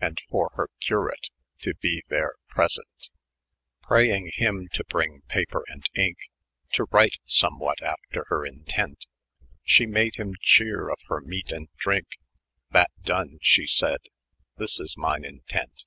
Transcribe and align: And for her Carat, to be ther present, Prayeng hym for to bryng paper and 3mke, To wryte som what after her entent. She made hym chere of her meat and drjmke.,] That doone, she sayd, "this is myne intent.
And 0.00 0.20
for 0.30 0.50
her 0.54 0.70
Carat, 0.80 1.28
to 1.62 1.74
be 1.80 2.04
ther 2.08 2.36
present, 2.46 3.10
Prayeng 3.82 4.30
hym 4.32 4.68
for 4.68 4.74
to 4.76 4.84
bryng 4.84 5.22
paper 5.26 5.64
and 5.66 5.82
3mke, 5.92 6.14
To 6.74 6.84
wryte 6.86 7.18
som 7.24 7.58
what 7.58 7.82
after 7.82 8.26
her 8.28 8.46
entent. 8.46 9.06
She 9.64 9.84
made 9.84 10.14
hym 10.18 10.36
chere 10.40 10.88
of 10.88 11.00
her 11.08 11.20
meat 11.20 11.50
and 11.50 11.68
drjmke.,] 11.84 12.06
That 12.70 12.92
doone, 13.02 13.40
she 13.42 13.66
sayd, 13.66 14.02
"this 14.56 14.78
is 14.78 14.94
myne 14.96 15.24
intent. 15.24 15.84